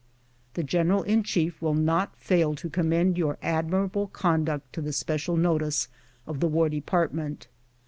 [0.55, 5.37] The general in chief will not fail to commend your admirable conduct to the special
[5.37, 5.89] notice
[6.25, 7.45] of the War Department.